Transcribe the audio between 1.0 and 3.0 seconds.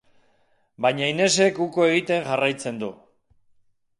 Inesek uko egiten jarraitzen du.